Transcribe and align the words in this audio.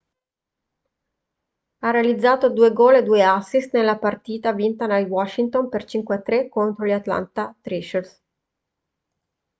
ha 1.83 1.91
realizzato 1.91 2.49
2 2.49 2.73
gol 2.73 2.95
e 2.95 3.03
2 3.03 3.21
assist 3.21 3.71
nella 3.75 3.99
partita 3.99 4.51
vinta 4.51 4.87
dai 4.87 5.03
washington 5.03 5.69
per 5.69 5.85
5-3 5.85 6.49
contro 6.49 6.87
gli 6.87 6.91
atlanta 6.91 7.55
thrashers 7.61 8.19